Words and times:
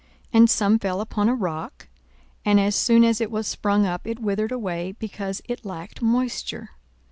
42:008:006 0.01 0.09
And 0.39 0.49
some 0.49 0.79
fell 0.79 0.99
upon 0.99 1.29
a 1.29 1.35
rock; 1.35 1.87
and 2.43 2.59
as 2.59 2.75
soon 2.75 3.03
as 3.03 3.21
it 3.21 3.29
was 3.29 3.45
sprung 3.45 3.85
up, 3.85 4.07
it 4.07 4.17
withered 4.19 4.51
away, 4.51 4.93
because 4.93 5.43
it 5.47 5.63
lacked 5.63 6.01
moisture. 6.01 6.71